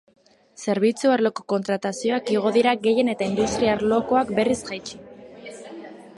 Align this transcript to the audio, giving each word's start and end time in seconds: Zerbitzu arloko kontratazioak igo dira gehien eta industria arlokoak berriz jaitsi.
Zerbitzu 0.61 1.11
arloko 1.15 1.43
kontratazioak 1.53 2.33
igo 2.37 2.55
dira 2.57 2.73
gehien 2.87 3.15
eta 3.15 3.29
industria 3.35 3.77
arlokoak 3.79 4.35
berriz 4.41 4.61
jaitsi. 4.73 5.03